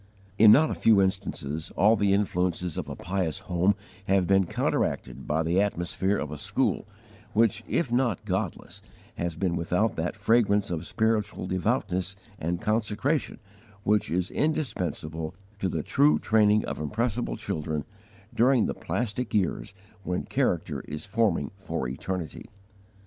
In 0.39 0.51
not 0.51 0.71
a 0.71 0.73
few 0.73 0.99
instances, 0.99 1.71
all 1.77 1.95
the 1.95 2.11
influences 2.11 2.75
of 2.75 2.89
a 2.89 2.95
pious 2.95 3.37
home 3.41 3.75
have 4.07 4.25
been 4.25 4.47
counteracted 4.47 5.27
by 5.27 5.43
the 5.43 5.61
atmosphere 5.61 6.17
of 6.17 6.31
a 6.31 6.39
school 6.39 6.87
which, 7.33 7.63
if 7.67 7.91
not 7.91 8.25
godless, 8.25 8.81
has 9.17 9.35
been 9.35 9.55
without 9.55 9.97
that 9.97 10.15
fragrance 10.15 10.71
of 10.71 10.87
spiritual 10.87 11.45
devoutness 11.45 12.15
and 12.39 12.59
consecration 12.61 13.37
which 13.83 14.09
is 14.09 14.31
indispensable 14.31 15.35
to 15.59 15.69
the 15.69 15.83
true 15.83 16.17
training 16.17 16.65
of 16.65 16.79
impressible 16.79 17.37
children 17.37 17.85
during 18.33 18.65
the 18.65 18.73
plastic 18.73 19.35
years 19.35 19.75
when 20.01 20.23
character 20.23 20.81
is 20.87 21.05
forming 21.05 21.51
for 21.59 21.87
eternity! 21.87 22.49